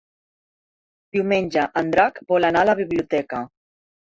Diumenge 1.17 1.65
en 1.83 1.91
Drac 1.97 2.17
vol 2.33 2.51
anar 2.51 2.65
a 2.67 2.71
la 2.71 2.79
biblioteca. 2.83 3.45